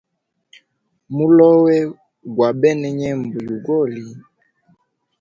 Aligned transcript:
Mulowe 1.15 1.75
gwa 2.35 2.49
bena 2.59 2.87
nyembo 2.99 3.37
yugoli. 3.47 4.03